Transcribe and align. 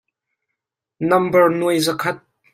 Nambar 1.07 1.47
nuai 1.53 1.79
zakhat. 1.85 2.19